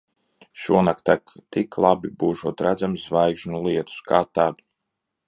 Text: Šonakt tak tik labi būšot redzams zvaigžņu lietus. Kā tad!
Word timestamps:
Šonakt 0.59 1.03
tak 1.09 1.33
tik 1.57 1.77
labi 1.85 2.11
būšot 2.23 2.63
redzams 2.69 3.05
zvaigžņu 3.11 3.63
lietus. 3.67 4.01
Kā 4.11 4.23
tad! 4.39 4.65